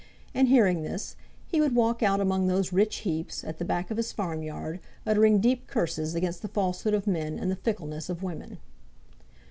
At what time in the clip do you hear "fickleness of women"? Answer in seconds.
7.55-8.57